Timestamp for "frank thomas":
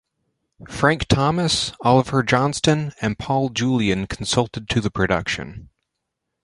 0.67-1.73